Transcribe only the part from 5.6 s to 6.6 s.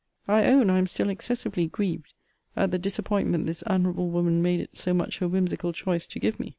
choice to give me.